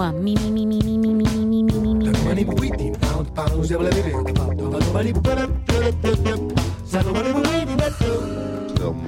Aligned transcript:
one. 0.00 0.24
Me, 0.24 0.34
me, 0.34 0.50
me, 0.50 0.64
me, 0.64 0.80
me, 0.80 0.96
me, 0.96 1.12
me, 1.12 1.28
me, 1.28 1.44
me, 1.44 1.62
me, 1.62 1.64
me, 1.78 1.94
me. 1.94 2.06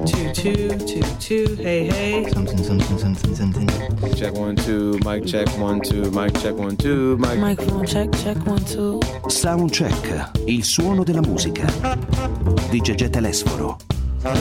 Two, 0.04 0.32
two, 0.34 0.68
two, 0.90 1.02
two. 1.18 1.56
Hey, 1.56 1.86
hey. 1.86 2.28
Something, 2.30 2.62
something, 2.62 2.98
something, 2.98 3.34
something. 3.34 3.68
Check 4.14 4.34
one, 4.34 4.56
two, 4.56 4.98
mic 5.02 5.24
check 5.24 5.48
one, 5.58 5.80
two, 5.80 6.10
mic 6.10 6.38
check 6.40 6.56
one, 6.56 6.76
two, 6.76 7.16
mic. 7.16 7.38
Microphone 7.38 7.86
check, 7.86 8.10
check 8.22 8.36
one, 8.46 8.62
two. 8.64 9.00
Soundcheck, 9.28 10.30
il 10.44 10.62
suono 10.62 11.04
della 11.04 11.22
musica. 11.22 11.66
Di 12.68 12.80
Gegè 12.80 13.08
Telesforo. 13.08 13.78
Turn 14.20 14.36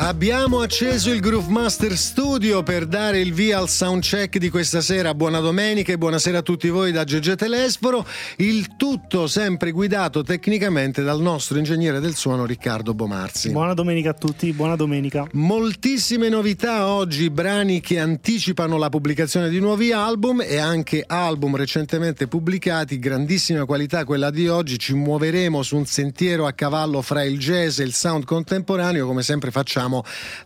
Abbiamo 0.00 0.60
acceso 0.60 1.10
il 1.10 1.18
Groove 1.18 1.50
Master 1.50 1.96
Studio 1.96 2.62
per 2.62 2.86
dare 2.86 3.18
il 3.18 3.32
via 3.32 3.58
al 3.58 3.68
soundcheck 3.68 4.38
di 4.38 4.48
questa 4.48 4.80
sera. 4.80 5.12
Buona 5.12 5.40
domenica 5.40 5.92
e 5.92 5.98
buonasera 5.98 6.38
a 6.38 6.42
tutti 6.42 6.68
voi 6.68 6.92
da 6.92 7.02
Gegè 7.02 7.34
Telesforo. 7.34 8.06
Il 8.36 8.76
tutto 8.76 9.26
sempre 9.26 9.72
guidato 9.72 10.22
tecnicamente 10.22 11.02
dal 11.02 11.20
nostro 11.20 11.58
ingegnere 11.58 11.98
del 11.98 12.14
suono 12.14 12.46
Riccardo 12.46 12.94
Bomarzi. 12.94 13.50
Buona 13.50 13.74
domenica 13.74 14.10
a 14.10 14.14
tutti, 14.14 14.52
buona 14.52 14.76
domenica. 14.76 15.26
Moltissime 15.32 16.28
novità 16.28 16.86
oggi, 16.86 17.28
brani 17.28 17.80
che 17.80 17.98
anticipano 17.98 18.78
la 18.78 18.90
pubblicazione 18.90 19.48
di 19.48 19.58
nuovi 19.58 19.90
album 19.90 20.42
e 20.46 20.58
anche 20.58 21.02
album 21.04 21.56
recentemente 21.56 22.28
pubblicati, 22.28 23.00
grandissima 23.00 23.64
qualità 23.64 24.04
quella 24.04 24.30
di 24.30 24.46
oggi, 24.46 24.78
ci 24.78 24.94
muoveremo 24.94 25.60
su 25.64 25.76
un 25.76 25.86
sentiero 25.86 26.46
a 26.46 26.52
cavallo 26.52 27.02
fra 27.02 27.24
il 27.24 27.36
jazz 27.36 27.80
e 27.80 27.82
il 27.82 27.92
sound 27.92 28.24
contemporaneo 28.24 29.04
come 29.04 29.24
sempre 29.24 29.50
facciamo 29.50 29.86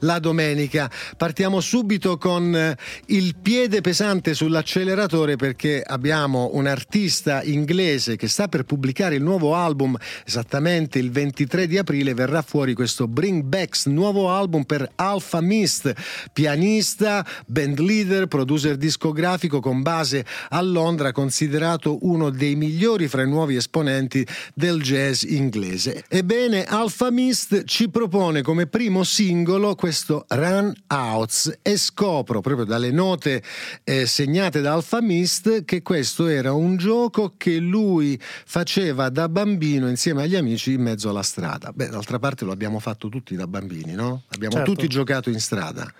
la 0.01 0.19
domenica. 0.19 0.91
Partiamo 1.17 1.61
subito 1.61 2.19
con 2.19 2.55
eh, 2.55 2.77
il 3.07 3.37
piede 3.41 3.81
pesante 3.81 4.35
sull'acceleratore 4.35 5.37
perché 5.37 5.83
abbiamo 5.85 6.51
un 6.53 6.67
artista 6.67 7.43
inglese 7.43 8.17
che 8.17 8.29
sta 8.29 8.49
per 8.49 8.65
pubblicare 8.65 9.17
il 9.17 9.23
nuovo 9.23 9.55
album 9.55 9.97
esattamente 10.25 10.99
il 10.99 11.11
23 11.11 11.67
di 11.67 11.79
aprile 11.79 12.15
verrà 12.15 12.43
fuori 12.43 12.75
questo 12.75 13.09
Bring 13.09 13.43
Backs 13.43 13.87
nuovo 13.87 14.31
album 14.31 14.65
per 14.65 14.91
Alpha 14.97 15.41
Mist, 15.41 15.93
pianista, 16.33 17.27
band 17.47 17.79
leader, 17.79 18.27
producer 18.27 18.77
discografico 18.77 19.61
con 19.61 19.83
base 19.83 20.25
a 20.51 20.61
Londra, 20.61 21.13
considerato 21.13 21.99
uno 22.03 22.31
dei 22.31 22.55
migliori 22.55 23.09
fra 23.09 23.23
i 23.23 23.29
nuovi 23.29 23.57
esponenti 23.57 24.27
del 24.55 24.81
jazz 24.83 25.23
inglese. 25.23 26.05
Ebbene, 26.09 26.65
Alpha 26.65 27.11
Mist 27.11 27.65
ci 27.65 27.89
propone 27.89 28.43
come 28.43 28.67
primo 28.67 29.05
singolo 29.05 29.32
questo 29.77 30.27
Run 30.29 30.73
Outs 30.89 31.59
e 31.63 31.77
scopro 31.79 32.41
proprio 32.41 32.67
dalle 32.67 32.91
note 32.91 33.43
eh, 33.83 34.07
segnate 34.07 34.61
da 34.61 34.75
Alpha 34.75 35.01
Mist 35.01 35.65
che 35.65 35.81
questo 35.81 36.27
era 36.27 36.53
un 36.53 36.77
gioco 36.77 37.33
che 37.37 37.57
lui 37.57 38.21
faceva 38.21 39.09
da 39.09 39.29
bambino 39.29 39.89
insieme 39.89 40.23
agli 40.23 40.37
amici 40.37 40.73
in 40.75 40.83
mezzo 40.83 41.09
alla 41.09 41.23
strada. 41.23 41.73
Beh, 41.73 41.89
d'altra 41.89 42.19
parte 42.19 42.45
lo 42.45 42.53
abbiamo 42.53 42.79
fatto 42.79 43.09
tutti 43.09 43.35
da 43.35 43.47
bambini, 43.47 43.95
no? 43.95 44.23
Abbiamo 44.29 44.57
Certo. 44.57 44.73
tutti 44.73 44.87
giocato 44.87 45.31
in 45.31 45.41
strada. 45.41 45.91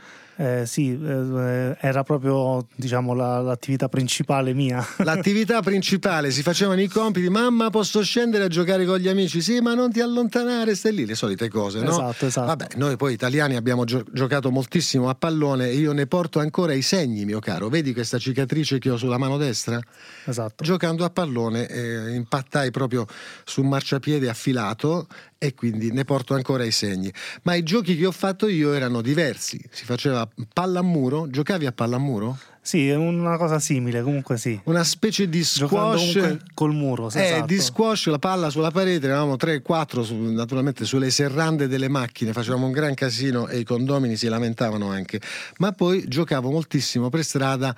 Eh, 0.43 0.67
sì, 0.67 0.91
eh, 1.01 1.77
era 1.79 2.03
proprio 2.03 2.67
diciamo 2.75 3.15
la- 3.15 3.41
l'attività 3.41 3.89
principale 3.89 4.53
mia. 4.55 4.85
L'attività 5.05 5.63
principale 5.63 6.33
si 6.33 6.43
facevano 6.43 6.81
i 6.81 6.89
compiti, 6.89 7.29
mamma 7.29 7.71
posso 7.71 8.03
scendere 8.03 8.43
a 8.45 8.49
giocare 8.49 8.85
con 8.85 8.99
gli 8.99 9.07
amici? 9.07 9.41
Sì, 9.41 9.61
ma 9.61 9.75
non 9.75 9.93
ti 9.93 10.01
allontanare, 10.01 10.75
stai 10.75 10.95
lì, 10.95 11.07
le 11.07 11.15
solite 11.15 11.49
cose, 11.49 11.79
no? 11.79 11.91
Esatto, 11.91 12.27
esatto. 12.27 12.47
Vabbè, 12.47 12.67
noi 12.75 12.97
poi 12.97 13.13
italiani 13.13 13.55
abbiamo 13.55 13.85
gio- 13.85 14.05
giocato 14.11 14.51
moltissimo 14.51 15.09
a 15.09 15.15
pallone 15.15 15.69
e 15.69 15.75
io 15.77 15.93
ne 15.93 16.09
porto 16.09 16.41
ancora 16.41 16.73
i 16.73 16.83
segni, 16.83 17.25
mio 17.25 17.39
caro. 17.39 17.69
Vedi 17.69 17.93
questa 17.93 18.19
cicatrice 18.19 18.81
che 18.81 18.91
ho 18.91 18.97
sulla 18.97 19.19
mano 19.19 19.37
destra? 19.37 19.79
esatto. 20.25 20.65
Giocando 20.65 21.05
a 21.05 21.11
pallone 21.11 21.69
eh, 21.69 22.15
impattai 22.15 22.73
proprio 22.73 23.07
su 23.45 23.63
un 23.63 23.69
marciapiede 23.69 24.29
affilato 24.29 25.07
e 25.43 25.55
quindi 25.55 25.91
ne 25.91 26.05
porto 26.05 26.35
ancora 26.35 26.63
i 26.63 26.71
segni. 26.71 27.13
Ma 27.43 27.57
i 27.57 27.65
giochi 27.65 27.97
che 27.97 28.07
ho 28.07 28.13
fatto 28.13 28.47
io 28.47 28.75
erano 28.75 29.01
diversi. 29.03 29.61
Si 29.73 29.85
faceva 29.85 30.29
palla 30.53 30.79
a 30.79 30.83
muro, 30.83 31.29
giocavi 31.29 31.67
a 31.67 31.73
palla 31.73 31.97
a 31.97 31.99
muro? 31.99 32.39
Sì, 32.61 32.89
è 32.89 32.95
una 32.95 33.37
cosa 33.39 33.59
simile, 33.59 34.03
comunque 34.03 34.37
sì. 34.39 34.61
Una 34.67 34.85
specie 34.85 35.29
di 35.29 35.43
squash. 35.43 36.37
col 36.55 36.73
muro, 36.73 37.11
sì, 37.11 37.19
Eh, 37.19 37.23
esatto. 37.25 37.47
di 37.47 37.59
squash, 37.59 38.07
la 38.07 38.21
palla 38.21 38.51
sulla 38.51 38.71
parete, 38.71 39.07
eravamo 39.07 39.35
3-4 39.35 40.03
su- 40.03 40.15
naturalmente 40.15 40.85
sulle 40.85 41.11
serrande 41.11 41.67
delle 41.67 41.89
macchine, 41.89 42.33
facevamo 42.33 42.67
un 42.67 42.71
gran 42.71 42.95
casino 42.95 43.49
e 43.49 43.59
i 43.59 43.65
condomini 43.65 44.15
si 44.15 44.29
lamentavano 44.29 44.89
anche. 44.91 45.21
Ma 45.59 45.73
poi 45.73 46.07
giocavo 46.07 46.53
moltissimo 46.53 47.09
per 47.09 47.25
strada 47.25 47.75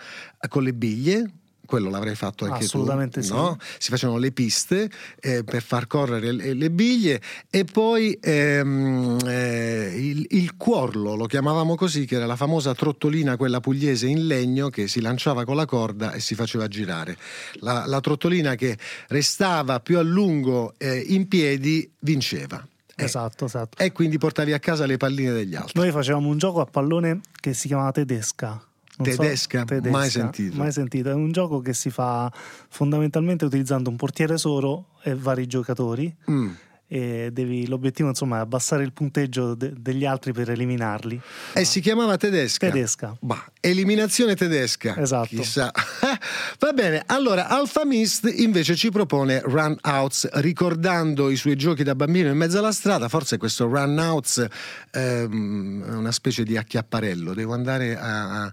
con 0.51 0.63
le 0.63 0.75
biglie. 0.75 1.31
Quello 1.67 1.89
l'avrei 1.89 2.15
fatto 2.15 2.45
anche 2.45 2.65
Assolutamente 2.65 3.21
tu, 3.21 3.27
sì. 3.27 3.33
no? 3.33 3.57
Si 3.79 3.91
facevano 3.91 4.19
le 4.19 4.33
piste 4.33 4.91
eh, 5.21 5.45
per 5.45 5.63
far 5.63 5.87
correre 5.87 6.33
le, 6.33 6.53
le 6.53 6.71
biglie 6.71 7.21
e 7.49 7.65
poi 7.65 8.19
ehm, 8.21 9.19
eh, 9.27 9.93
il, 9.97 10.27
il 10.31 10.57
cuorlo, 10.57 11.15
lo 11.15 11.27
chiamavamo 11.27 11.75
così, 11.75 12.05
che 12.05 12.17
era 12.17 12.27
la 12.27 12.37
famosa 12.37 12.75
trottolina, 12.75 13.37
quella 13.37 13.61
pugliese 13.61 14.07
in 14.07 14.27
legno 14.27 14.69
che 14.69 14.89
si 14.89 15.01
lanciava 15.01 15.45
con 15.45 15.57
la 15.57 15.65
corda 15.65 16.13
e 16.13 16.21
si 16.21 16.35
faceva 16.35 16.69
girare. 16.69 17.17
La, 17.61 17.85
la 17.87 18.01
trottolina 18.01 18.55
che 18.55 18.77
restava 19.09 19.81
più 19.81 19.99
a 19.99 20.03
lungo 20.03 20.75
eh, 20.79 20.99
in 20.99 21.29
piedi 21.29 21.91
vinceva. 22.01 22.67
Eh, 22.97 23.05
Esatto, 23.05 23.47
esatto. 23.47 23.83
E 23.83 23.91
quindi 23.93 24.19
portavi 24.19 24.53
a 24.53 24.59
casa 24.59 24.87
le 24.87 24.97
palline 24.97 25.33
degli 25.33 25.55
altri. 25.55 25.73
Noi 25.81 25.91
facevamo 25.91 26.29
un 26.29 26.39
gioco 26.39 26.61
a 26.61 26.67
pallone 26.67 27.21
che 27.41 27.53
si 27.53 27.67
chiamava 27.67 27.91
Tedesca. 27.91 28.63
Non 28.99 29.11
so- 29.13 29.23
Tedesca? 29.23 29.65
Mai 29.91 30.11
sentito. 30.11 30.57
Mai 30.57 30.73
sentito. 30.73 31.11
È 31.11 31.15
un 31.15 31.33
gioco 31.33 31.61
che 31.61 31.73
si 31.75 31.91
fa 31.91 32.31
fondamentalmente 32.69 33.45
utilizzando 33.45 33.91
un 33.91 33.97
portiere 33.97 34.39
solo 34.39 34.87
e 35.03 35.15
vari 35.15 35.47
giocatori. 35.47 36.15
Mm. 36.31 36.51
E 36.87 37.31
devi- 37.33 37.67
l'obiettivo 37.67 38.09
insomma 38.11 38.37
è 38.37 38.41
abbassare 38.41 38.85
il 38.85 38.93
punteggio 38.93 39.55
de- 39.55 39.73
degli 39.77 40.05
altri 40.05 40.33
per 40.33 40.51
eliminarli. 40.51 41.21
E 41.55 41.65
si 41.65 41.81
chiamava 41.81 42.17
tedesca. 42.17 42.69
Tedesca. 42.71 43.17
Bah, 43.21 43.45
eliminazione 43.61 44.37
tedesca. 44.37 44.97
Esatto. 44.97 45.35
Chissà. 45.35 45.71
Va 46.61 46.73
bene, 46.73 47.03
allora 47.07 47.49
Alpha 47.49 47.85
Mist 47.85 48.31
invece 48.37 48.77
ci 48.77 48.91
propone 48.91 49.41
Run 49.45 49.77
Outs, 49.83 50.29
ricordando 50.35 51.31
i 51.31 51.37
suoi 51.37 51.57
giochi 51.57 51.83
da 51.83 51.95
bambino 51.95 52.29
in 52.31 52.37
mezzo 52.37 52.59
alla 52.59 52.73
strada. 52.73 53.09
Forse 53.09 53.39
questo 53.39 53.67
Run 53.67 53.99
Outs 53.99 54.47
ehm, 54.93 55.85
è 55.85 55.95
una 55.95 56.13
specie 56.13 56.45
di 56.45 56.57
acchiapparello, 56.57 57.35
devo 57.35 57.55
andare 57.55 57.97
a, 57.99 58.43
a- 58.45 58.53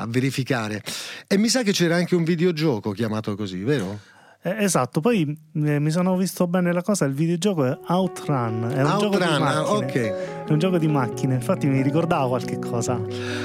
a 0.00 0.06
verificare. 0.08 0.82
E 1.26 1.38
mi 1.38 1.48
sa 1.48 1.62
che 1.62 1.72
c'era 1.72 1.96
anche 1.96 2.14
un 2.14 2.24
videogioco 2.24 2.90
chiamato 2.92 3.34
così, 3.36 3.62
vero? 3.62 3.98
Eh, 4.42 4.64
esatto, 4.64 5.00
poi 5.00 5.36
eh, 5.54 5.78
mi 5.78 5.90
sono 5.90 6.16
visto 6.16 6.46
bene 6.46 6.72
la 6.72 6.80
cosa, 6.80 7.04
il 7.04 7.12
videogioco 7.12 7.66
è 7.66 7.78
Outrun, 7.88 8.72
è 8.74 8.82
un 8.82 8.98
gioco 8.98 9.18
di 9.18 9.22
Outrun, 9.22 9.46
ah, 9.46 9.62
macchine. 9.62 10.44
È 10.46 10.50
un 10.52 10.58
gioco 10.58 10.78
di 10.78 10.88
macchine, 10.88 11.34
infatti 11.34 11.66
mi 11.66 11.82
ricordava 11.82 12.26
qualche 12.26 12.58
cosa. 12.58 12.98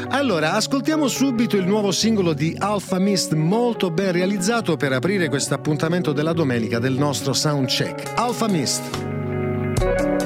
Allora, 0.08 0.54
ascoltiamo 0.54 1.10
subito 1.10 1.58
il 1.58 1.68
nuovo 1.68 1.92
singolo 1.92 2.32
di 2.32 2.56
Alpha 2.58 2.98
Mist, 2.98 3.34
molto 3.34 3.92
ben 3.92 4.14
realizzato 4.14 4.78
per 4.78 4.94
aprire 4.94 5.28
questo 5.28 5.54
appuntamento 5.54 6.14
della 6.14 6.32
domenica 6.32 6.80
del 6.80 6.94
nostro 6.94 7.34
soundcheck. 7.34 8.14
Alpha 8.18 8.48
Mist. 8.48 10.25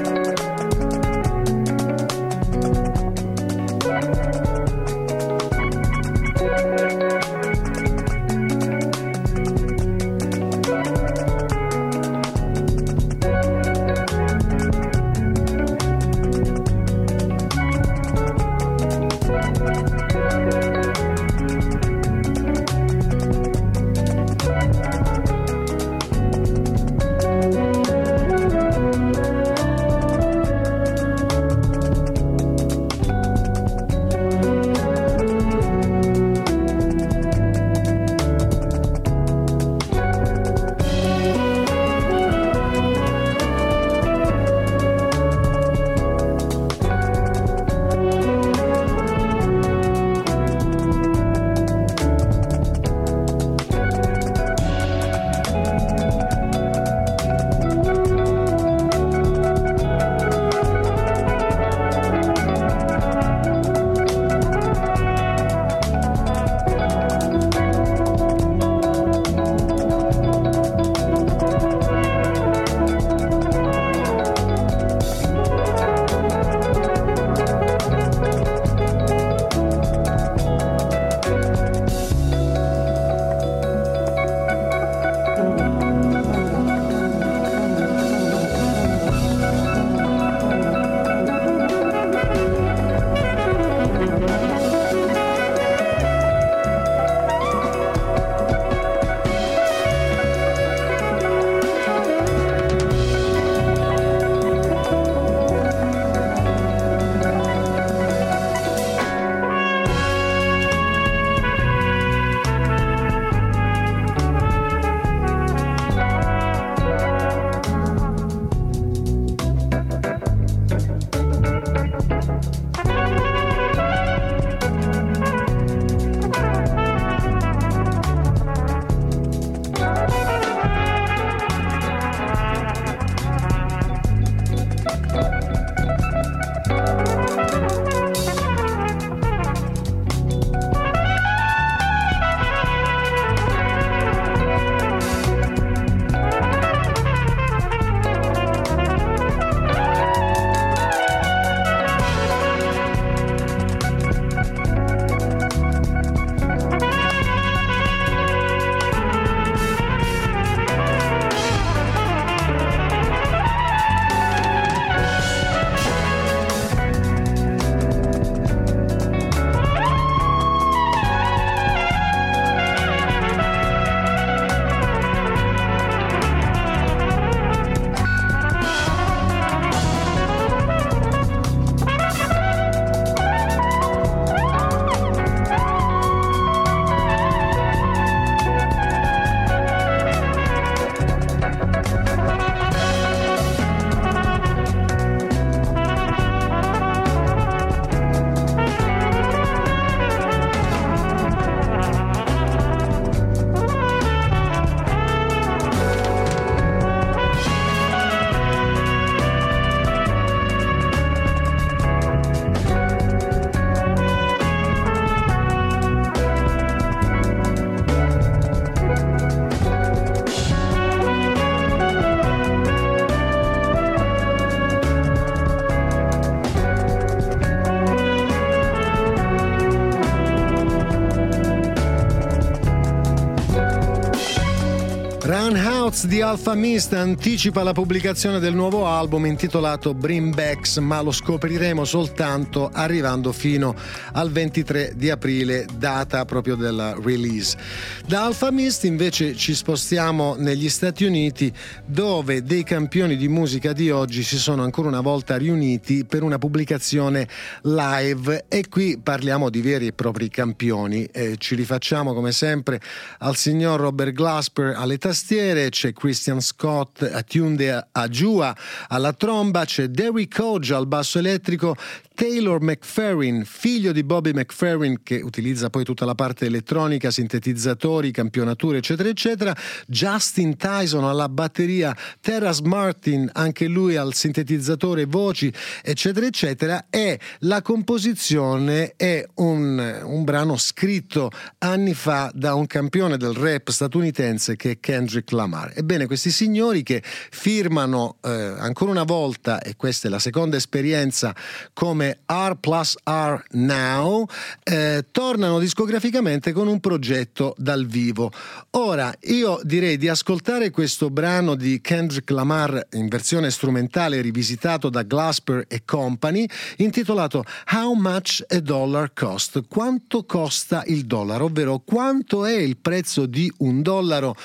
Alpha 236.30 236.54
Mist 236.54 236.94
anticipa 236.94 237.64
la 237.64 237.72
pubblicazione 237.72 238.38
del 238.38 238.54
nuovo 238.54 238.86
album 238.86 239.26
intitolato 239.26 239.96
Bring 239.96 240.36
Backs, 240.36 240.78
ma 240.78 241.02
lo 241.02 241.12
scopriremo 241.12 241.84
soltanto 241.86 242.70
arrivando 242.72 243.32
fino 243.32 243.74
al 244.12 244.30
23 244.30 244.94
di 244.96 245.10
aprile, 245.10 245.66
data 245.76 246.26
proprio 246.26 246.56
della 246.56 246.96
release. 247.02 247.58
Da 248.06 248.26
Alpha 248.26 248.52
Mist 248.52 248.84
invece 248.84 249.36
ci 249.36 249.56
spostiamo 249.56 250.36
negli 250.38 250.70
Stati 250.70 251.04
Uniti, 251.04 251.52
dove 251.84 252.44
dei 252.44 252.62
campioni 252.62 253.18
di 253.18 253.28
musica 253.28 253.74
di 253.74 253.90
oggi 253.90 254.22
si 254.22 254.38
sono 254.38 254.62
ancora 254.62 254.88
una 254.88 255.02
volta 255.02 255.36
riuniti 255.36 256.06
per 256.06 256.22
una 256.22 256.38
pubblicazione 256.38 257.28
live 257.64 258.46
e 258.48 258.68
qui 258.70 259.00
parliamo 259.02 259.50
di 259.50 259.62
veri 259.62 259.88
e 259.88 259.94
propri 259.94 260.30
campioni. 260.30 261.06
Eh, 261.06 261.38
ci 261.40 261.56
rifacciamo 261.56 262.14
come 262.14 262.32
sempre 262.32 262.80
al 263.18 263.36
signor 263.36 263.80
Robert 263.80 264.12
Glasper 264.12 264.76
alle 264.78 265.00
tastiere 265.00 265.70
c'è 265.70 265.92
Christian 266.20 266.42
Scott 266.42 267.02
attuned 267.02 267.62
a 267.94 268.08
Giua 268.10 268.54
alla 268.90 269.14
tromba, 269.14 269.64
c'è 269.64 269.88
Derrick 269.88 270.38
Hodge 270.38 270.74
al 270.74 270.86
basso 270.86 271.18
elettrico, 271.18 271.78
Taylor 272.20 272.62
McFerrin, 272.62 273.46
figlio 273.46 273.94
di 273.94 274.04
Bobby 274.04 274.34
McFerrin, 274.34 275.04
che 275.04 275.22
utilizza 275.22 275.70
poi 275.70 275.86
tutta 275.86 276.04
la 276.04 276.16
parte 276.16 276.48
elettronica, 276.48 277.12
sintetizzatori, 277.12 278.12
campionature, 278.12 278.80
eccetera, 278.80 279.08
eccetera. 279.08 279.56
Justin 279.88 280.58
Tyson 280.58 281.06
alla 281.06 281.30
batteria, 281.30 281.96
Terras 282.20 282.60
Martin, 282.60 283.30
anche 283.32 283.68
lui 283.68 283.96
al 283.96 284.14
sintetizzatore, 284.16 285.06
voci, 285.06 285.50
eccetera, 285.82 286.26
eccetera. 286.26 286.88
E 286.90 287.18
la 287.40 287.62
composizione 287.62 288.96
è 288.98 289.26
un, 289.36 290.02
un 290.04 290.24
brano 290.26 290.58
scritto 290.58 291.32
anni 291.60 291.94
fa 291.94 292.30
da 292.34 292.54
un 292.54 292.68
campione 292.68 293.16
del 293.16 293.34
rap 293.34 293.70
statunitense 293.70 294.58
che 294.58 294.72
è 294.72 294.80
Kendrick 294.82 295.32
Lamar. 295.32 295.72
Ebbene, 295.74 296.06
questi 296.06 296.32
signori 296.32 296.84
che 296.84 297.02
firmano 297.02 298.18
eh, 298.22 298.30
ancora 298.30 298.92
una 298.92 299.04
volta, 299.04 299.62
e 299.62 299.78
questa 299.78 300.10
è 300.10 300.12
la 300.12 300.20
seconda 300.20 300.58
esperienza 300.58 301.34
come 301.72 302.08
R 302.26 302.56
plus 302.60 302.96
R 303.04 303.44
Now, 303.52 304.26
eh, 304.64 305.06
tornano 305.12 305.60
discograficamente 305.60 306.52
con 306.52 306.68
un 306.68 306.80
progetto 306.80 307.56
dal 307.58 307.86
vivo. 307.86 308.32
Ora, 308.72 309.14
io 309.22 309.60
direi 309.64 309.98
di 309.98 310.08
ascoltare 310.08 310.70
questo 310.70 311.10
brano 311.10 311.56
di 311.56 311.82
Kendrick 311.82 312.30
Lamar 312.32 312.88
in 312.94 313.08
versione 313.08 313.52
strumentale 313.52 314.22
rivisitato 314.22 314.90
da 314.90 315.04
Glasper 315.04 315.66
e 315.68 315.84
Company, 315.86 316.48
intitolato 316.78 317.44
How 317.72 317.94
Much 317.94 318.44
a 318.48 318.60
Dollar 318.60 319.14
Cost? 319.14 319.64
Quanto 319.68 320.26
costa 320.26 320.84
il 320.88 321.06
dollaro, 321.06 321.46
ovvero 321.46 321.82
quanto 321.86 322.46
è 322.46 322.56
il 322.56 322.78
prezzo 322.78 323.26
di 323.26 323.52
un 323.58 323.82
dollaro 323.82 324.36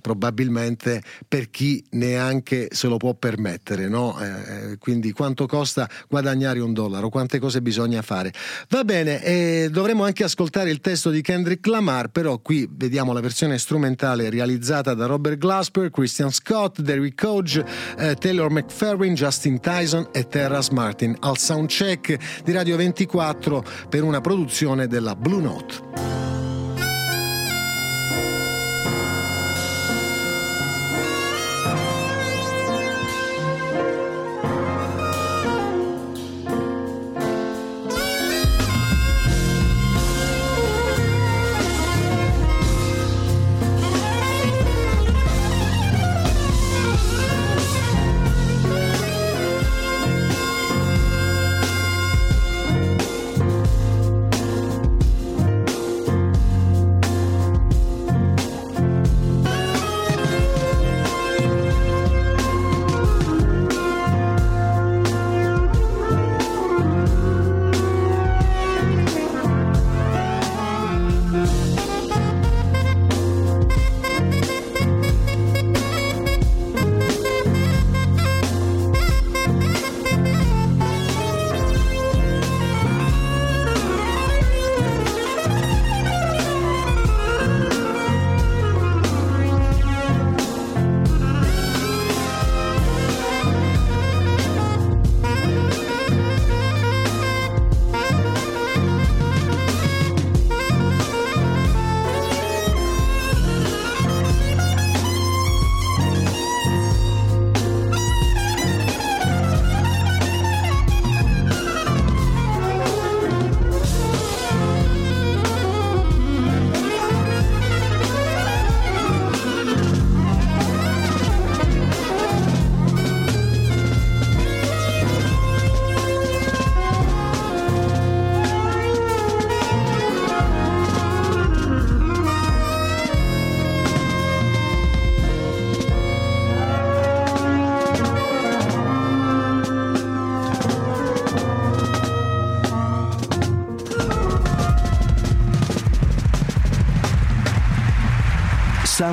probabilmente 0.00 1.02
per 1.26 1.50
chi 1.50 1.84
neanche 1.90 2.68
se 2.70 2.88
lo 2.88 2.96
può 2.96 3.14
permettere, 3.14 3.88
no? 3.88 4.18
eh, 4.20 4.72
eh, 4.72 4.78
quindi 4.78 5.12
quanto 5.12 5.46
costa 5.46 5.88
guadagnare 6.08 6.60
un 6.60 6.72
dollaro, 6.72 7.08
quante 7.08 7.38
cose 7.38 7.62
bisogna 7.62 8.02
fare. 8.02 8.32
Va 8.68 8.84
bene, 8.84 9.22
eh, 9.22 9.68
dovremo 9.70 10.04
anche 10.04 10.24
ascoltare 10.24 10.70
il 10.70 10.80
testo 10.80 11.10
di 11.10 11.20
Kendrick 11.22 11.66
Lamar, 11.66 12.08
però 12.08 12.38
qui 12.38 12.68
vediamo 12.70 13.12
la 13.12 13.20
versione 13.20 13.58
strumentale 13.58 14.30
realizzata 14.30 14.94
da 14.94 15.06
Robert 15.06 15.38
Glasper, 15.38 15.90
Christian 15.90 16.32
Scott, 16.32 16.80
Derrick 16.80 17.22
Hodge, 17.22 17.64
eh, 17.98 18.14
Taylor 18.14 18.50
McFerrin, 18.50 19.14
Justin 19.14 19.60
Tyson 19.60 20.08
e 20.12 20.26
Terras 20.28 20.68
Martin 20.68 21.16
al 21.20 21.38
soundcheck 21.38 22.42
di 22.44 22.52
Radio 22.52 22.76
24 22.76 23.64
per 23.88 24.02
una 24.02 24.20
produzione 24.20 24.86
della 24.86 25.14
Blue 25.14 25.40
Note. 25.40 26.25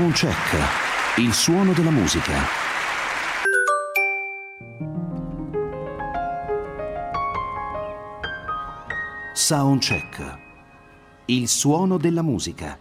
Soundcheck, 0.03 1.19
il 1.19 1.33
suono 1.33 1.72
della 1.72 1.89
musica. 1.89 2.33
Soundcheck, 9.33 10.39
il 11.27 11.48
suono 11.48 11.95
della 11.95 12.22
musica. 12.22 12.77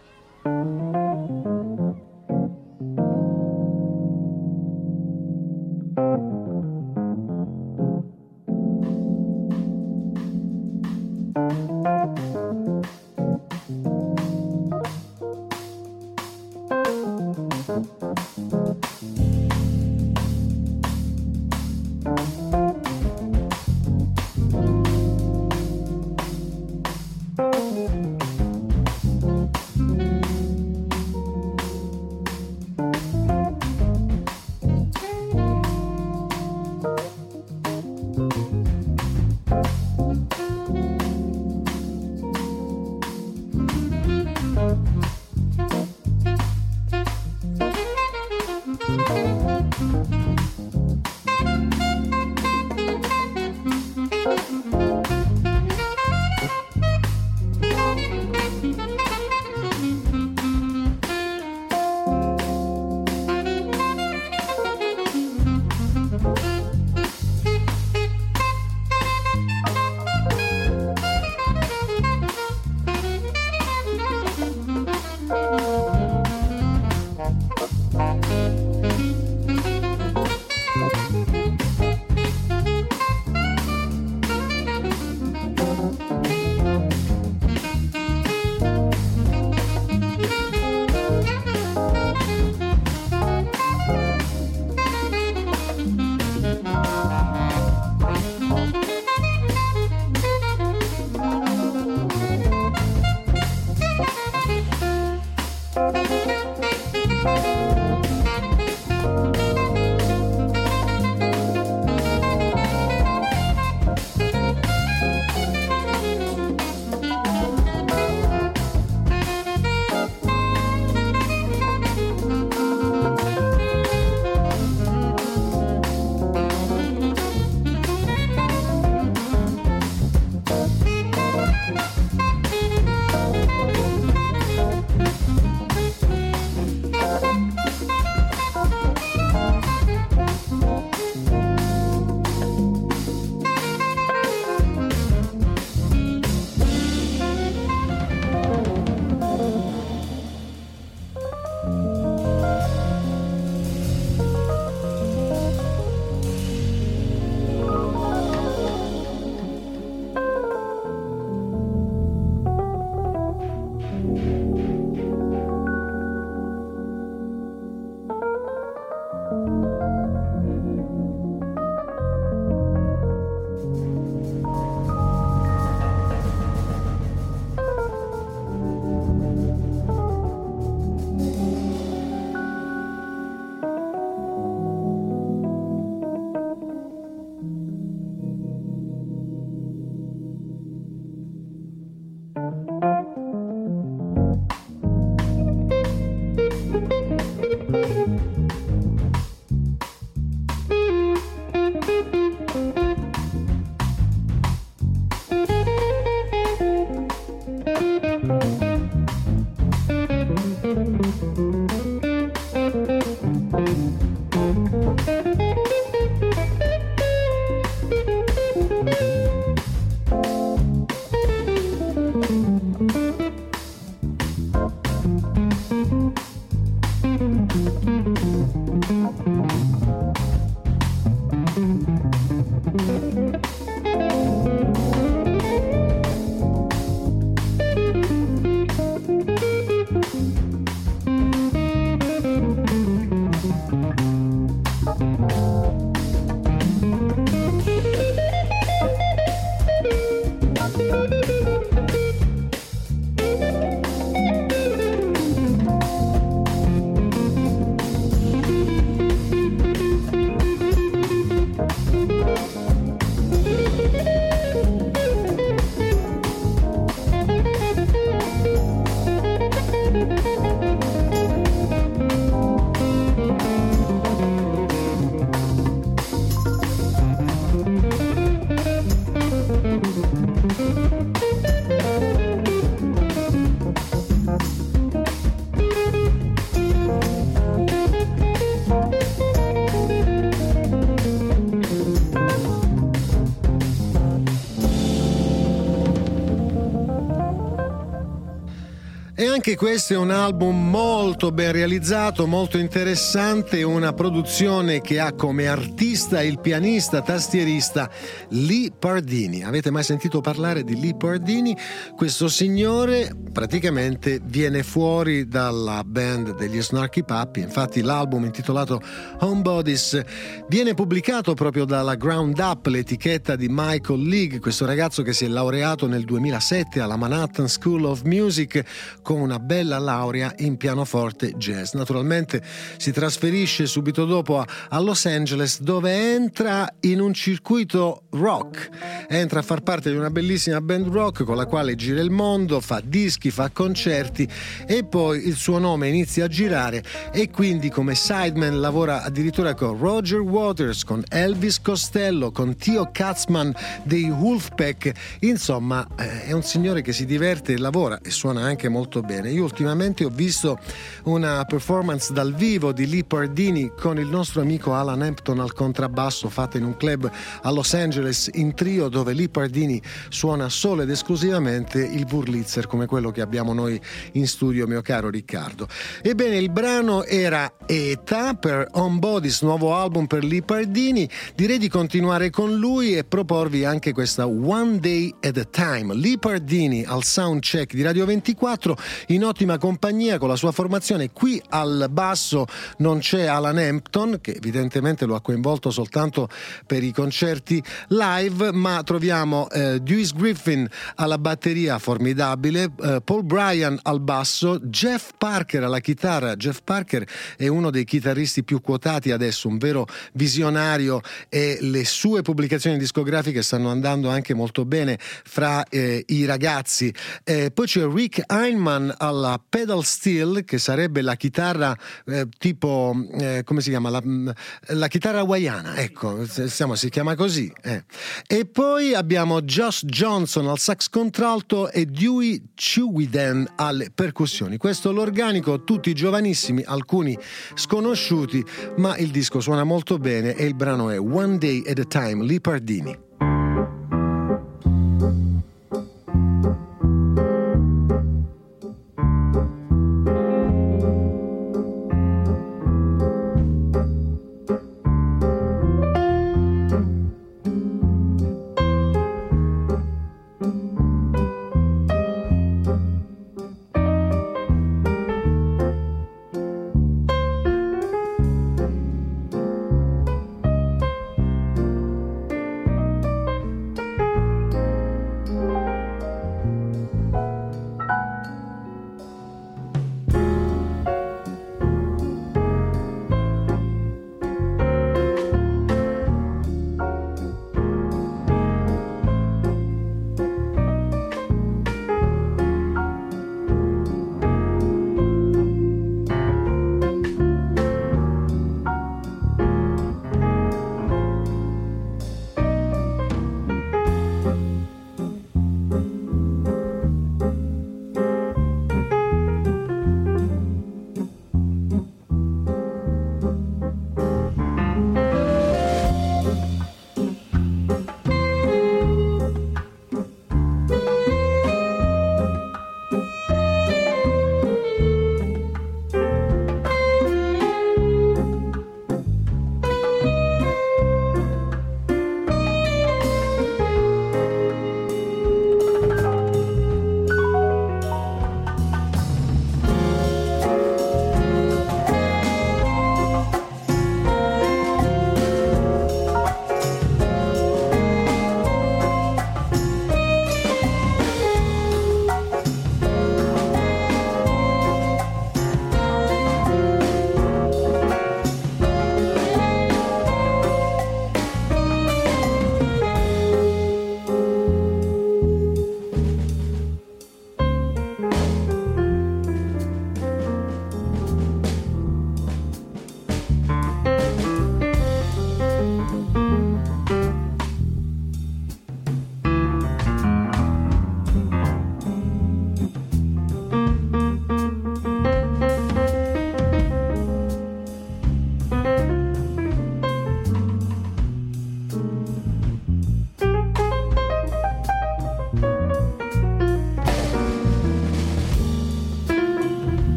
Anche 299.45 299.57
questo 299.57 299.91
è 299.91 299.97
un 299.97 300.09
album 300.09 300.69
molto 300.69 301.33
ben 301.33 301.51
realizzato, 301.51 302.25
molto 302.25 302.57
interessante, 302.57 303.61
una 303.61 303.91
produzione 303.91 304.79
che 304.79 305.01
ha 305.01 305.11
come 305.11 305.47
artista 305.47 306.23
il 306.23 306.39
pianista 306.39 307.01
tastierista 307.01 307.89
Lee 308.29 308.71
Pardini. 308.71 309.43
Avete 309.43 309.69
mai 309.69 309.83
sentito 309.83 310.21
parlare 310.21 310.63
di 310.63 310.79
Lee 310.79 310.95
Pardini? 310.95 311.57
Questo 311.93 312.29
signore 312.29 313.13
praticamente 313.33 314.21
viene 314.23 314.63
fuori 314.63 315.27
dalla 315.27 315.83
band 315.83 316.37
degli 316.37 316.61
Snarky 316.61 317.03
Puppy, 317.03 317.41
infatti 317.41 317.81
l'album 317.81 318.23
intitolato 318.23 318.79
Homebodies 319.19 320.01
viene 320.47 320.73
pubblicato 320.73 321.33
proprio 321.33 321.65
dalla 321.65 321.95
Ground 321.95 322.39
Up, 322.39 322.67
l'etichetta 322.67 323.35
di 323.35 323.47
Michael 323.49 324.07
League, 324.07 324.39
questo 324.39 324.65
ragazzo 324.65 325.01
che 325.01 325.11
si 325.11 325.25
è 325.25 325.27
laureato 325.27 325.85
nel 325.85 326.05
2007 326.05 326.79
alla 326.79 326.95
Manhattan 326.95 327.49
School 327.49 327.83
of 327.83 328.03
Music 328.03 328.63
con 329.01 329.19
una 329.19 329.31
una 329.33 329.39
bella 329.39 329.79
laurea 329.79 330.31
in 330.39 330.57
pianoforte 330.57 331.33
jazz. 331.37 331.73
Naturalmente 331.73 332.41
si 332.77 332.91
trasferisce 332.91 333.65
subito 333.65 334.05
dopo 334.05 334.39
a, 334.39 334.79
Los 334.79 335.05
Angeles 335.05 335.61
dove 335.61 336.13
entra 336.13 336.71
in 336.81 336.99
un 336.99 337.13
circuito 337.13 338.03
rock, 338.11 338.69
entra 339.07 339.39
a 339.39 339.41
far 339.41 339.61
parte 339.61 339.89
di 339.89 339.95
una 339.95 340.11
bellissima 340.11 340.61
band 340.61 340.87
rock 340.87 341.23
con 341.23 341.35
la 341.35 341.47
quale 341.47 341.73
gira 341.73 341.99
il 341.99 342.11
mondo, 342.11 342.59
fa 342.59 342.79
dischi, 342.83 343.31
fa 343.31 343.49
concerti 343.49 344.27
e 344.67 344.83
poi 344.83 345.27
il 345.27 345.35
suo 345.35 345.57
nome 345.57 345.87
inizia 345.87 346.25
a 346.25 346.27
girare 346.27 346.83
e 347.11 347.31
quindi 347.31 347.69
come 347.69 347.95
sideman 347.95 348.59
lavora 348.59 349.01
addirittura 349.01 349.55
con 349.55 349.79
Roger 349.79 350.19
Waters, 350.19 350.83
con 350.83 351.03
Elvis 351.09 351.59
Costello, 351.59 352.31
con 352.31 352.55
Theo 352.55 352.91
Katzman 352.91 353.51
dei 353.83 354.09
Wolfpack, 354.11 354.91
insomma 355.21 355.87
eh, 355.97 356.25
è 356.25 356.31
un 356.33 356.43
signore 356.43 356.83
che 356.83 356.93
si 356.93 357.05
diverte 357.07 357.53
e 357.53 357.57
lavora 357.57 357.99
e 358.03 358.11
suona 358.11 358.41
anche 358.41 358.69
molto 358.69 359.01
bene 359.01 359.22
bene. 359.23 359.31
Io 359.31 359.43
ultimamente 359.43 360.03
ho 360.03 360.09
visto 360.09 360.59
una 361.03 361.45
performance 361.45 362.11
dal 362.11 362.33
vivo 362.33 362.71
di 362.73 362.87
Lee 362.87 363.03
Pardini 363.05 363.71
con 363.75 363.97
il 363.97 364.07
nostro 364.07 364.41
amico 364.41 364.73
Alan 364.73 365.01
Hampton 365.01 365.39
al 365.39 365.53
contrabbasso 365.53 366.29
fatta 366.29 366.57
in 366.57 366.65
un 366.65 366.75
club 366.75 367.09
a 367.41 367.51
Los 367.51 367.73
Angeles 367.73 368.29
in 368.33 368.53
trio 368.53 368.89
dove 368.89 369.13
Lee 369.13 369.29
Pardini 369.29 369.81
suona 370.09 370.49
solo 370.49 370.81
ed 370.81 370.89
esclusivamente 370.89 371.79
il 371.79 372.05
Wurlitzer 372.09 372.67
come 372.67 372.85
quello 372.85 373.11
che 373.11 373.21
abbiamo 373.21 373.53
noi 373.53 373.79
in 374.13 374.27
studio, 374.27 374.67
mio 374.67 374.81
caro 374.81 375.09
Riccardo. 375.09 375.67
Ebbene, 376.01 376.37
il 376.37 376.49
brano 376.49 377.03
era 377.05 377.51
ETA 377.65 378.33
per 378.33 378.67
On 378.73 378.99
Bodies, 378.99 379.41
nuovo 379.41 379.75
album 379.75 380.05
per 380.05 380.23
Lee 380.23 380.41
Pardini. 380.41 381.09
Direi 381.35 381.57
di 381.57 381.69
continuare 381.69 382.29
con 382.29 382.53
lui 382.55 382.97
e 382.97 383.03
proporvi 383.03 383.63
anche 383.63 383.93
questa 383.93 384.27
One 384.27 384.79
Day 384.79 385.13
at 385.21 385.37
a 385.37 385.45
Time. 385.45 385.93
Lee 385.93 386.17
Pardini 386.17 386.83
al 386.83 387.03
sound 387.03 387.41
check 387.41 387.73
di 387.73 387.81
Radio 387.81 388.05
24 388.05 388.75
in 389.13 389.23
ottima 389.23 389.57
compagnia 389.57 390.17
con 390.17 390.27
la 390.27 390.35
sua 390.35 390.51
formazione. 390.51 391.11
Qui 391.11 391.41
al 391.49 391.87
basso 391.91 392.45
non 392.77 392.99
c'è 392.99 393.25
Alan 393.25 393.57
Hampton, 393.57 394.19
che 394.21 394.33
evidentemente 394.33 395.05
lo 395.05 395.15
ha 395.15 395.21
coinvolto 395.21 395.69
soltanto 395.69 396.29
per 396.65 396.83
i 396.83 396.91
concerti 396.91 397.63
live, 397.89 398.51
ma 398.51 398.81
troviamo 398.83 399.49
eh, 399.49 399.79
Dewey 399.79 400.07
Griffin 400.15 400.67
alla 400.95 401.17
batteria 401.17 401.79
formidabile, 401.79 402.71
eh, 402.81 403.01
Paul 403.03 403.23
Bryan 403.23 403.79
al 403.83 404.01
basso, 404.01 404.59
Jeff 404.59 405.11
Parker 405.17 405.63
alla 405.63 405.79
chitarra. 405.79 406.35
Jeff 406.35 406.59
Parker 406.63 407.05
è 407.37 407.47
uno 407.47 407.69
dei 407.69 407.83
chitarristi 407.83 408.43
più 408.43 408.61
quotati 408.61 409.11
adesso, 409.11 409.47
un 409.47 409.57
vero 409.57 409.87
visionario 410.13 411.01
e 411.29 411.57
le 411.61 411.85
sue 411.85 412.21
pubblicazioni 412.21 412.77
discografiche 412.77 413.41
stanno 413.43 413.69
andando 413.69 414.09
anche 414.09 414.33
molto 414.33 414.65
bene 414.65 414.97
fra 414.99 415.63
eh, 415.69 416.03
i 416.07 416.25
ragazzi. 416.25 416.93
Eh, 417.23 417.51
poi 417.51 417.67
c'è 417.67 417.85
Rick 417.87 418.23
Einman 418.27 418.93
alla 419.03 419.37
pedal 419.47 419.83
steel, 419.83 420.45
che 420.45 420.57
sarebbe 420.57 421.01
la 421.01 421.15
chitarra 421.15 421.75
eh, 422.05 422.27
tipo, 422.37 422.95
eh, 423.19 423.41
come 423.43 423.59
si 423.59 423.69
chiama? 423.69 423.89
La, 423.89 424.01
mm, 424.03 424.29
la, 424.67 424.87
chitarra 424.87 425.19
hawaiana, 425.19 425.75
ecco, 425.77 426.25
siamo, 426.25 426.75
si 426.75 426.89
chiama 426.89 427.15
così. 427.15 427.51
Eh. 427.61 427.83
E 428.25 428.45
poi 428.45 428.93
abbiamo 428.93 429.41
Josh 429.41 429.83
Johnson 429.85 430.47
al 430.47 430.57
sax 430.57 430.87
contralto 430.87 431.69
e 431.69 431.85
Dewey 431.85 432.51
Chewiden 432.55 433.45
alle 433.57 433.91
percussioni. 433.93 434.55
Questo 434.55 434.93
l'organico, 434.93 435.65
tutti 435.65 435.93
giovanissimi, 435.93 436.63
alcuni 436.65 437.17
sconosciuti, 437.55 438.43
ma 438.77 438.95
il 438.97 439.11
disco 439.11 439.41
suona 439.41 439.65
molto 439.65 439.97
bene 439.97 440.33
e 440.35 440.45
il 440.45 440.55
brano 440.55 440.89
è 440.89 440.97
One 440.99 441.37
Day 441.37 441.63
at 441.67 441.79
a 441.79 441.83
Time, 441.83 442.23
Lee 442.23 442.39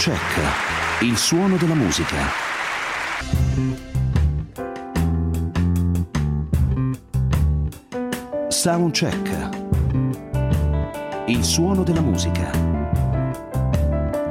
Soundcheck, 0.00 1.02
il 1.02 1.14
suono 1.18 1.56
della 1.58 1.74
musica. 1.74 2.16
Soundcheck, 8.48 9.48
il 11.26 11.44
suono 11.44 11.82
della 11.82 12.00
musica. 12.00 12.50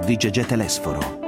Di 0.03 0.17
Gegè 0.17 0.43
Telesforo. 0.43 1.18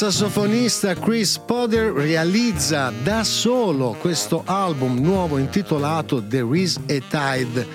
Sassofonista 0.00 0.94
Chris 0.94 1.36
Potter 1.36 1.92
realizza 1.92 2.90
da 3.02 3.22
solo 3.22 3.94
questo 4.00 4.40
album 4.46 4.98
nuovo 4.98 5.36
intitolato 5.36 6.24
There 6.24 6.58
is 6.58 6.78
a 6.88 7.36
Tide. 7.36 7.66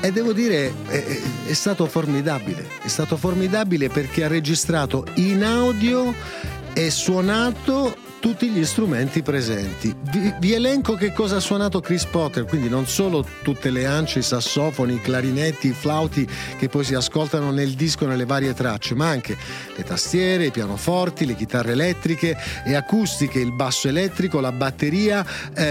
E 0.00 0.10
devo 0.10 0.32
dire, 0.32 0.74
è, 0.88 1.20
è, 1.46 1.52
stato 1.52 1.86
formidabile. 1.86 2.66
È 2.82 2.88
stato 2.88 3.16
formidabile 3.16 3.88
perché 3.88 4.24
ha 4.24 4.26
registrato 4.26 5.06
in 5.14 5.44
audio 5.44 6.12
e 6.72 6.90
suonato 6.90 7.96
tutti 8.20 8.50
gli 8.50 8.64
strumenti 8.64 9.22
presenti. 9.22 9.94
Vi, 10.10 10.34
vi, 10.38 10.52
elenco 10.52 10.94
che 10.94 11.12
cosa 11.12 11.36
ha 11.36 11.40
suonato 11.40 11.80
Chris 11.80 12.04
Potter, 12.04 12.44
quindi 12.44 12.68
non 12.68 12.86
solo 12.86 13.26
tutte 13.42 13.70
le 13.70 13.86
ance, 13.86 14.18
i 14.18 14.22
sassofoni, 14.22 14.94
i 14.94 15.00
clarinetti, 15.00 15.68
i 15.68 15.72
flauti 15.72 16.28
che 16.58 16.68
poi 16.68 16.84
si 16.84 16.94
ascoltano 16.94 17.50
nel 17.50 17.72
disco 17.72 18.06
nelle 18.06 18.26
varie 18.26 18.52
tracce, 18.52 18.94
ma 18.94 19.08
anche 19.08 19.36
le 19.74 19.82
tastiere, 19.82 20.46
i 20.46 20.50
pianoforti, 20.50 21.24
le 21.24 21.34
chitarre 21.34 21.72
elettriche 21.72 22.36
e 22.64 22.74
acustiche, 22.74 23.40
il 23.40 23.52
basso 23.52 23.88
elettrico, 23.88 24.38
la 24.40 24.52
batteria, 24.52 25.24
eh, 25.54 25.64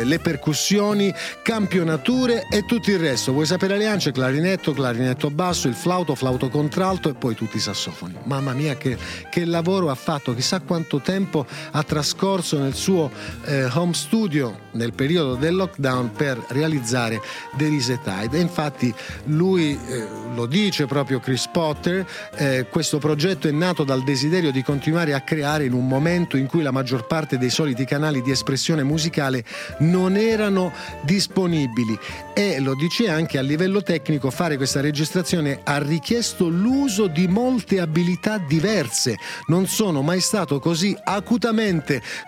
eh, 0.00 0.04
le 0.04 0.18
percussioni, 0.18 1.14
campionature 1.42 2.48
e 2.50 2.64
tutto 2.64 2.90
il 2.90 2.98
resto. 2.98 3.32
Vuoi 3.32 3.46
sapere 3.46 3.78
le 3.78 3.86
ance? 3.86 4.10
Clarinetto, 4.10 4.72
clarinetto 4.72 5.30
basso, 5.30 5.68
il 5.68 5.74
flauto, 5.74 6.16
flauto 6.16 6.48
contralto 6.48 7.08
e 7.08 7.14
poi 7.14 7.36
tutti 7.36 7.58
i 7.58 7.60
sassofoni. 7.60 8.16
Mamma 8.24 8.54
mia 8.54 8.76
che, 8.76 8.98
che 9.30 9.44
lavoro 9.44 9.88
ha 9.88 9.94
fatto, 9.94 10.34
chissà 10.34 10.58
quanto 10.60 11.00
tempo 11.00 11.46
ha 11.70 11.75
trascorso 11.82 12.58
nel 12.58 12.74
suo 12.74 13.10
eh, 13.44 13.64
home 13.64 13.92
studio 13.92 14.64
nel 14.72 14.92
periodo 14.92 15.34
del 15.34 15.54
lockdown 15.54 16.12
per 16.12 16.42
realizzare 16.48 17.20
The 17.56 17.68
Rise 17.68 18.00
Tide. 18.02 18.38
E 18.38 18.40
infatti 18.40 18.94
lui 19.24 19.72
eh, 19.72 20.06
lo 20.34 20.46
dice 20.46 20.86
proprio 20.86 21.18
Chris 21.18 21.48
Potter, 21.48 22.06
eh, 22.36 22.66
questo 22.70 22.98
progetto 22.98 23.48
è 23.48 23.50
nato 23.50 23.84
dal 23.84 24.04
desiderio 24.04 24.52
di 24.52 24.62
continuare 24.62 25.14
a 25.14 25.20
creare 25.20 25.64
in 25.64 25.72
un 25.72 25.86
momento 25.86 26.36
in 26.36 26.46
cui 26.46 26.62
la 26.62 26.70
maggior 26.70 27.06
parte 27.06 27.38
dei 27.38 27.50
soliti 27.50 27.84
canali 27.84 28.22
di 28.22 28.30
espressione 28.30 28.82
musicale 28.82 29.44
non 29.78 30.16
erano 30.16 30.72
disponibili 31.02 31.98
e 32.34 32.60
lo 32.60 32.74
dice 32.74 33.08
anche 33.08 33.38
a 33.38 33.42
livello 33.42 33.82
tecnico 33.82 34.30
fare 34.30 34.56
questa 34.56 34.80
registrazione 34.80 35.60
ha 35.64 35.78
richiesto 35.78 36.48
l'uso 36.48 37.06
di 37.06 37.26
molte 37.26 37.80
abilità 37.80 38.38
diverse. 38.38 39.16
Non 39.46 39.66
sono 39.66 40.02
mai 40.02 40.20
stato 40.20 40.58
così 40.58 40.96
acutamente 41.04 41.65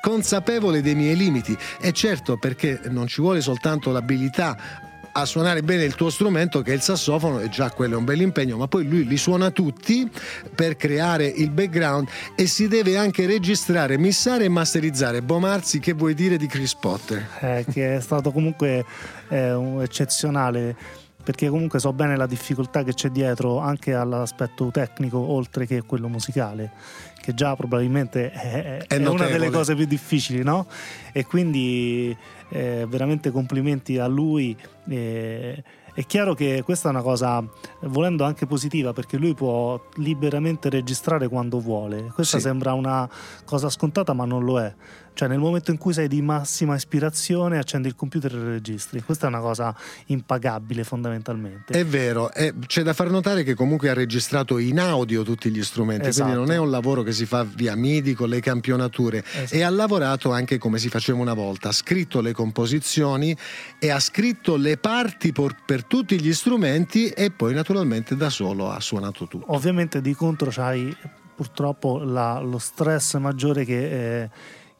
consapevole 0.00 0.82
dei 0.82 0.94
miei 0.94 1.16
limiti 1.16 1.56
e 1.80 1.92
certo 1.92 2.36
perché 2.36 2.80
non 2.88 3.06
ci 3.06 3.20
vuole 3.20 3.40
soltanto 3.40 3.90
l'abilità 3.90 4.86
a 5.12 5.24
suonare 5.24 5.62
bene 5.62 5.84
il 5.84 5.94
tuo 5.94 6.10
strumento 6.10 6.62
che 6.62 6.72
è 6.72 6.74
il 6.74 6.80
sassofono 6.80 7.40
e 7.40 7.48
già 7.48 7.70
quello 7.70 7.94
è 7.94 7.96
un 7.96 8.04
bel 8.04 8.20
impegno 8.20 8.56
ma 8.56 8.68
poi 8.68 8.86
lui 8.86 9.06
li 9.06 9.16
suona 9.16 9.50
tutti 9.50 10.08
per 10.54 10.76
creare 10.76 11.26
il 11.26 11.50
background 11.50 12.08
e 12.36 12.46
si 12.46 12.68
deve 12.68 12.96
anche 12.96 13.26
registrare, 13.26 13.98
missare 13.98 14.44
e 14.44 14.48
masterizzare 14.48 15.22
Bomarzi 15.22 15.80
che 15.80 15.92
vuoi 15.92 16.14
dire 16.14 16.36
di 16.36 16.46
Chris 16.46 16.74
Potter? 16.74 17.26
Eh, 17.40 17.64
che 17.70 17.96
è 17.96 18.00
stato 18.00 18.30
comunque 18.30 18.84
eh, 19.28 19.82
eccezionale 19.82 21.06
perché 21.22 21.48
comunque 21.48 21.78
so 21.78 21.92
bene 21.92 22.16
la 22.16 22.26
difficoltà 22.26 22.82
che 22.82 22.94
c'è 22.94 23.10
dietro 23.10 23.58
anche 23.58 23.94
all'aspetto 23.94 24.70
tecnico 24.70 25.18
oltre 25.18 25.66
che 25.66 25.82
quello 25.82 26.08
musicale 26.08 26.72
che 27.20 27.34
già 27.34 27.54
probabilmente 27.54 28.30
è, 28.30 28.86
è, 28.86 28.86
è 28.86 29.06
una 29.06 29.26
delle 29.26 29.50
cose 29.50 29.74
più 29.74 29.84
difficili 29.84 30.42
no? 30.42 30.66
e 31.12 31.26
quindi 31.26 32.16
eh, 32.48 32.86
veramente 32.88 33.30
complimenti 33.30 33.98
a 33.98 34.06
lui 34.06 34.56
eh, 34.88 35.62
è 35.98 36.06
chiaro 36.06 36.32
che 36.32 36.62
questa 36.64 36.86
è 36.86 36.92
una 36.92 37.02
cosa, 37.02 37.42
volendo 37.80 38.22
anche 38.22 38.46
positiva, 38.46 38.92
perché 38.92 39.16
lui 39.16 39.34
può 39.34 39.80
liberamente 39.96 40.70
registrare 40.70 41.26
quando 41.26 41.58
vuole. 41.58 42.12
Questa 42.14 42.36
sì. 42.36 42.44
sembra 42.44 42.72
una 42.72 43.10
cosa 43.44 43.68
scontata, 43.68 44.12
ma 44.12 44.24
non 44.24 44.44
lo 44.44 44.60
è. 44.60 44.72
Cioè 45.18 45.26
nel 45.26 45.40
momento 45.40 45.72
in 45.72 45.78
cui 45.78 45.92
sei 45.92 46.06
di 46.06 46.22
massima 46.22 46.76
ispirazione 46.76 47.58
accendi 47.58 47.88
il 47.88 47.96
computer 47.96 48.32
e 48.32 48.44
registri. 48.50 49.02
Questa 49.02 49.26
è 49.26 49.28
una 49.28 49.40
cosa 49.40 49.74
impagabile 50.06 50.84
fondamentalmente. 50.84 51.72
È 51.76 51.84
vero, 51.84 52.30
è, 52.32 52.54
c'è 52.68 52.84
da 52.84 52.92
far 52.92 53.10
notare 53.10 53.42
che 53.42 53.54
comunque 53.54 53.88
ha 53.88 53.94
registrato 53.94 54.58
in 54.58 54.78
audio 54.78 55.24
tutti 55.24 55.50
gli 55.50 55.60
strumenti, 55.64 56.06
esatto. 56.06 56.30
quindi 56.30 56.46
non 56.46 56.54
è 56.54 56.60
un 56.60 56.70
lavoro 56.70 57.02
che 57.02 57.10
si 57.10 57.26
fa 57.26 57.42
via 57.42 57.74
MIDI 57.74 58.14
con 58.14 58.28
le 58.28 58.38
campionature 58.38 59.24
esatto. 59.24 59.56
e 59.56 59.62
ha 59.62 59.70
lavorato 59.70 60.30
anche 60.30 60.56
come 60.56 60.78
si 60.78 60.88
faceva 60.88 61.18
una 61.18 61.34
volta, 61.34 61.70
ha 61.70 61.72
scritto 61.72 62.20
le 62.20 62.30
composizioni 62.30 63.36
e 63.80 63.90
ha 63.90 63.98
scritto 63.98 64.54
le 64.54 64.76
parti 64.76 65.32
per, 65.32 65.56
per 65.66 65.82
tutti 65.82 66.20
gli 66.20 66.32
strumenti 66.32 67.08
e 67.08 67.32
poi 67.32 67.54
naturalmente 67.54 68.14
da 68.14 68.30
solo 68.30 68.70
ha 68.70 68.78
suonato 68.78 69.26
tutto. 69.26 69.52
Ovviamente 69.52 70.00
di 70.00 70.14
contro 70.14 70.48
c'hai 70.52 70.96
purtroppo 71.34 71.98
la, 71.98 72.38
lo 72.38 72.58
stress 72.58 73.16
maggiore 73.16 73.64
che... 73.64 74.22
Eh, 74.22 74.30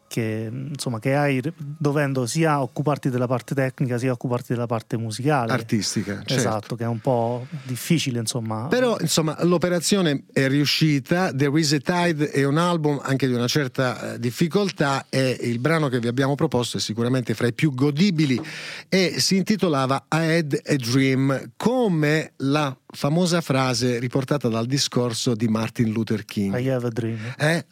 che, 0.08 0.50
insomma, 0.50 0.98
che 0.98 1.14
hai 1.14 1.40
dovendo 1.56 2.26
sia 2.26 2.60
occuparti 2.60 3.10
della 3.10 3.26
parte 3.26 3.54
tecnica 3.54 3.98
sia 3.98 4.10
occuparti 4.12 4.54
della 4.54 4.66
parte 4.66 4.96
musicale. 4.96 5.52
Artistica 5.52 6.14
certo. 6.16 6.34
esatto 6.34 6.76
che 6.76 6.84
è 6.84 6.86
un 6.88 7.00
po' 7.00 7.46
difficile 7.64 8.18
insomma. 8.18 8.66
Però 8.68 8.96
insomma 8.98 9.36
l'operazione 9.44 10.24
è 10.32 10.48
riuscita 10.48 11.32
The 11.32 11.50
Is 11.54 11.72
a 11.74 11.78
Tide 11.78 12.30
è 12.30 12.44
un 12.44 12.58
album 12.58 13.00
anche 13.02 13.26
di 13.26 13.34
una 13.34 13.46
certa 13.46 14.14
eh, 14.14 14.18
difficoltà 14.18 15.06
e 15.08 15.38
il 15.42 15.58
brano 15.60 15.88
che 15.88 16.00
vi 16.00 16.08
abbiamo 16.08 16.34
proposto 16.34 16.78
è 16.78 16.80
sicuramente 16.80 17.34
fra 17.34 17.46
i 17.46 17.52
più 17.52 17.74
godibili 17.74 18.40
e 18.88 19.20
si 19.20 19.36
intitolava 19.36 20.06
I 20.10 20.16
Had 20.16 20.60
a 20.64 20.74
Dream. 20.74 21.52
Come 21.56 22.32
la 22.36 22.74
famosa 22.90 23.42
frase 23.42 23.98
riportata 23.98 24.48
dal 24.48 24.66
discorso 24.66 25.34
di 25.34 25.46
Martin 25.46 25.90
Luther 25.90 26.24
King. 26.24 26.58
I 26.58 26.68
have 26.70 26.86
a 26.86 26.90
dream. 26.90 27.18
Eh? 27.38 27.64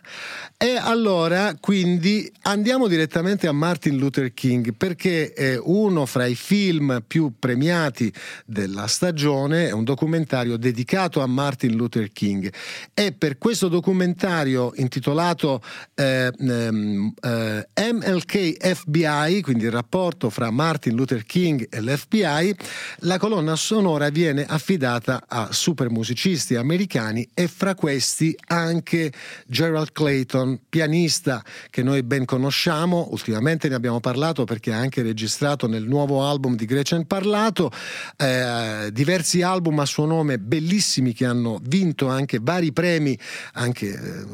E 0.59 0.77
allora, 0.77 1.55
quindi, 1.59 2.31
andiamo 2.43 2.87
direttamente 2.87 3.47
a 3.47 3.53
Martin 3.53 3.97
Luther 3.97 4.35
King 4.35 4.75
perché 4.75 5.33
è 5.33 5.59
uno 5.59 6.05
fra 6.05 6.27
i 6.27 6.35
film 6.35 7.03
più 7.07 7.33
premiati 7.39 8.13
della 8.45 8.87
stagione, 8.87 9.69
è 9.69 9.73
un 9.73 9.85
documentario 9.85 10.57
dedicato 10.57 11.23
a 11.23 11.27
Martin 11.27 11.77
Luther 11.77 12.11
King. 12.13 12.53
E 12.93 13.13
per 13.13 13.39
questo 13.39 13.69
documentario 13.69 14.73
intitolato 14.77 15.63
eh, 15.95 16.31
ehm, 16.39 17.13
eh, 17.21 17.69
MLK 17.93 18.75
FBI, 18.75 19.41
quindi 19.41 19.65
il 19.65 19.71
rapporto 19.71 20.29
fra 20.29 20.51
Martin 20.51 20.95
Luther 20.95 21.25
King 21.25 21.67
e 21.71 21.81
l'FBI, 21.81 22.55
la 23.01 23.19
colonna 23.19 23.57
sonora 23.57 24.11
viene 24.11 24.45
affidata 24.47 25.06
dedicata 25.07 25.25
a 25.29 25.53
super 25.53 25.89
musicisti 25.91 26.57
americani 26.57 27.27
e 27.33 27.47
fra 27.47 27.75
questi 27.75 28.37
anche 28.49 29.13
Gerald 29.47 29.93
Clayton, 29.93 30.61
pianista 30.69 31.45
che 31.71 31.83
noi 31.83 32.03
ben 32.03 32.25
conosciamo, 32.25 33.09
ultimamente 33.13 33.69
ne 33.69 33.77
abbiamo 33.77 34.01
parlato 34.01 34.45
perché 34.45 34.73
ha 34.73 34.79
anche 34.79 35.03
registrato 35.03 35.69
nel 35.69 35.85
nuovo 35.85 36.25
album 36.25 36.57
di 36.57 36.65
Gretchen 36.65 37.07
Parlato. 37.07 37.71
Eh, 38.17 38.91
diversi 38.93 39.43
album 39.43 39.79
a 39.79 39.87
suo 39.87 40.07
nome 40.07 40.39
bellissimi 40.39 41.13
che 41.13 41.25
hanno 41.25 41.61
vinto 41.63 42.09
anche 42.09 42.39
vari 42.43 42.73
premi, 42.73 43.17
anche 43.55 43.89
eh, 43.89 44.25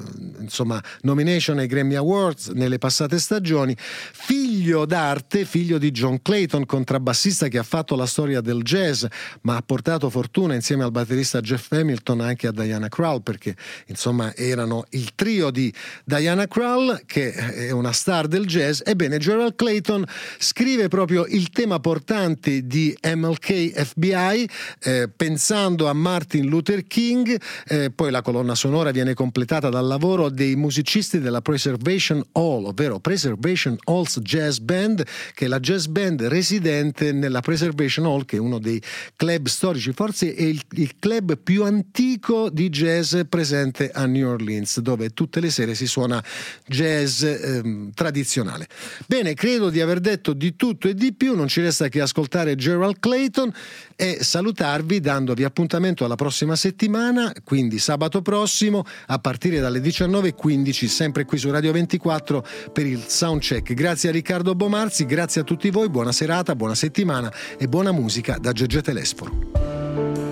insomma 0.40 0.82
nomination 1.02 1.58
ai 1.58 1.66
Grammy 1.66 1.94
Awards 1.94 2.48
nelle 2.48 2.78
passate 2.78 3.18
stagioni, 3.18 3.76
figlio 3.76 4.86
d'arte, 4.86 5.44
figlio 5.44 5.78
di 5.78 5.90
John 5.90 6.22
Clayton, 6.22 6.64
contrabbassista 6.64 7.48
che 7.48 7.58
ha 7.58 7.62
fatto 7.62 7.94
la 7.94 8.06
storia 8.06 8.40
del 8.40 8.62
jazz 8.62 9.04
ma 9.42 9.56
ha 9.56 9.62
portato 9.62 10.08
fortuna 10.08 10.54
insieme 10.62 10.84
al 10.84 10.92
batterista 10.92 11.40
Jeff 11.40 11.72
Hamilton 11.72 12.20
anche 12.20 12.46
a 12.46 12.52
Diana 12.52 12.88
Krall 12.88 13.20
perché 13.20 13.56
insomma 13.86 14.32
erano 14.36 14.84
il 14.90 15.12
trio 15.16 15.50
di 15.50 15.74
Diana 16.04 16.46
Krall 16.46 17.02
che 17.04 17.32
è 17.32 17.72
una 17.72 17.90
star 17.90 18.28
del 18.28 18.46
jazz. 18.46 18.80
Ebbene 18.84 19.18
Gerald 19.18 19.56
Clayton 19.56 20.04
scrive 20.38 20.86
proprio 20.86 21.26
il 21.26 21.50
tema 21.50 21.80
portante 21.80 22.64
di 22.64 22.96
MLK 23.02 23.72
FBI 23.72 24.48
eh, 24.84 25.10
pensando 25.14 25.88
a 25.88 25.92
Martin 25.94 26.46
Luther 26.46 26.86
King. 26.86 27.40
Eh, 27.66 27.90
poi 27.90 28.12
la 28.12 28.22
colonna 28.22 28.54
sonora 28.54 28.92
viene 28.92 29.14
completata 29.14 29.68
dal 29.68 29.86
lavoro 29.86 30.28
dei 30.28 30.54
musicisti 30.54 31.18
della 31.18 31.40
Preservation 31.40 32.24
Hall 32.32 32.66
ovvero 32.66 33.00
Preservation 33.00 33.76
Halls 33.86 34.20
Jazz 34.20 34.58
Band 34.58 35.04
che 35.34 35.46
è 35.46 35.48
la 35.48 35.58
jazz 35.58 35.86
band 35.86 36.22
residente 36.22 37.10
nella 37.10 37.40
Preservation 37.40 38.06
Hall 38.06 38.24
che 38.24 38.36
è 38.36 38.38
uno 38.40 38.60
dei 38.60 38.80
club 39.16 39.48
storici. 39.48 39.92
Forse 39.92 40.32
è 40.32 40.51
il, 40.52 40.62
il, 40.72 40.92
club 40.98 41.38
più 41.38 41.64
antico 41.64 42.50
di 42.50 42.68
jazz 42.68 43.16
presente 43.28 43.90
a 43.90 44.06
New 44.06 44.28
Orleans, 44.28 44.80
dove 44.80 45.10
tutte 45.10 45.40
le 45.40 45.50
sere 45.50 45.74
si 45.74 45.86
suona 45.86 46.22
jazz 46.66 47.22
ehm, 47.22 47.92
tradizionale. 47.94 48.68
Bene, 49.06 49.34
credo 49.34 49.70
di 49.70 49.80
aver 49.80 50.00
detto 50.00 50.32
di 50.34 50.54
tutto 50.54 50.88
e 50.88 50.94
di 50.94 51.14
più, 51.14 51.34
non 51.34 51.48
ci 51.48 51.60
resta 51.60 51.88
che 51.88 52.00
ascoltare 52.00 52.54
Gerald 52.54 52.98
Clayton 53.00 53.52
e 53.96 54.18
salutarvi 54.20 55.00
dandovi 55.00 55.44
appuntamento 55.44 56.04
alla 56.04 56.16
prossima 56.16 56.54
settimana, 56.54 57.32
quindi 57.44 57.78
sabato 57.78 58.20
prossimo 58.20 58.84
a 59.06 59.18
partire 59.18 59.58
dalle 59.58 59.80
19.15, 59.80 60.86
sempre 60.86 61.24
qui 61.24 61.38
su 61.38 61.50
Radio 61.50 61.72
24 61.72 62.44
per 62.72 62.86
il 62.86 63.04
soundcheck. 63.06 63.72
Grazie 63.72 64.10
a 64.10 64.12
Riccardo 64.12 64.54
Bomarzi, 64.54 65.06
grazie 65.06 65.40
a 65.40 65.44
tutti 65.44 65.70
voi, 65.70 65.88
buona 65.88 66.12
serata, 66.12 66.54
buona 66.54 66.74
settimana 66.74 67.32
e 67.58 67.66
buona 67.68 67.92
musica 67.92 68.36
da 68.38 68.52
Gegge 68.52 68.82
Telesporo. 68.82 70.31